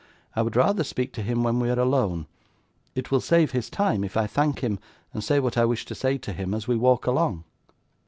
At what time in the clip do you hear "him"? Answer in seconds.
1.21-1.43, 4.61-4.79, 6.33-6.55